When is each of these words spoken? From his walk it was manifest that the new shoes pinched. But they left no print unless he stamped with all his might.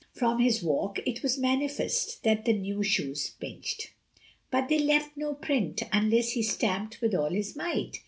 From 0.15 0.39
his 0.39 0.63
walk 0.63 0.97
it 1.05 1.21
was 1.21 1.37
manifest 1.37 2.23
that 2.23 2.45
the 2.45 2.53
new 2.53 2.81
shoes 2.81 3.35
pinched. 3.39 3.91
But 4.49 4.67
they 4.67 4.79
left 4.79 5.15
no 5.15 5.35
print 5.35 5.83
unless 5.93 6.31
he 6.31 6.41
stamped 6.41 7.01
with 7.01 7.13
all 7.13 7.29
his 7.29 7.55
might. 7.55 7.99